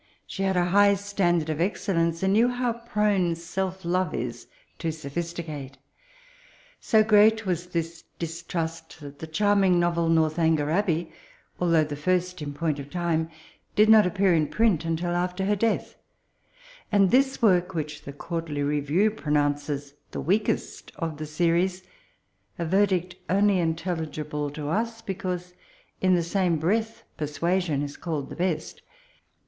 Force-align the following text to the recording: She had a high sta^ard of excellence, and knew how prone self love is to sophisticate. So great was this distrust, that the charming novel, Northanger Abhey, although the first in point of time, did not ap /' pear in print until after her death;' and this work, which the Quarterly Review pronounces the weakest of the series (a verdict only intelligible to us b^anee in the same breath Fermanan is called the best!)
She 0.25 0.41
had 0.41 0.57
a 0.57 0.65
high 0.65 0.93
sta^ard 0.95 1.47
of 1.49 1.61
excellence, 1.61 2.23
and 2.23 2.33
knew 2.33 2.47
how 2.47 2.73
prone 2.73 3.35
self 3.35 3.85
love 3.85 4.15
is 4.15 4.47
to 4.79 4.91
sophisticate. 4.91 5.77
So 6.79 7.03
great 7.03 7.45
was 7.45 7.67
this 7.67 8.03
distrust, 8.17 8.99
that 9.01 9.19
the 9.19 9.27
charming 9.27 9.79
novel, 9.79 10.09
Northanger 10.09 10.69
Abhey, 10.71 11.11
although 11.59 11.83
the 11.83 11.95
first 11.95 12.41
in 12.41 12.51
point 12.51 12.79
of 12.79 12.89
time, 12.89 13.29
did 13.75 13.89
not 13.89 14.07
ap 14.07 14.15
/' 14.15 14.15
pear 14.15 14.33
in 14.33 14.47
print 14.47 14.85
until 14.85 15.11
after 15.15 15.45
her 15.45 15.55
death;' 15.55 15.97
and 16.91 17.11
this 17.11 17.39
work, 17.39 17.75
which 17.75 18.01
the 18.01 18.11
Quarterly 18.11 18.63
Review 18.63 19.11
pronounces 19.11 19.93
the 20.09 20.19
weakest 20.19 20.91
of 20.95 21.17
the 21.17 21.27
series 21.27 21.83
(a 22.57 22.65
verdict 22.65 23.17
only 23.29 23.59
intelligible 23.59 24.49
to 24.49 24.67
us 24.67 24.99
b^anee 25.03 25.53
in 26.01 26.15
the 26.15 26.23
same 26.23 26.57
breath 26.57 27.03
Fermanan 27.19 27.83
is 27.83 27.97
called 27.97 28.29
the 28.31 28.35
best!) 28.35 28.81